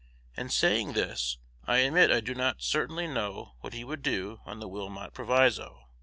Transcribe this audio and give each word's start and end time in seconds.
In 0.35 0.49
saying 0.49 0.93
this, 0.93 1.37
I 1.65 1.77
admit 1.77 2.09
I 2.09 2.21
do 2.21 2.33
not 2.33 2.63
certainly 2.63 3.05
know 3.05 3.51
what 3.59 3.73
he 3.73 3.83
would 3.83 4.01
do 4.01 4.39
on 4.47 4.59
the 4.59 4.67
Wilmot 4.67 5.13
Proviso. 5.13 5.89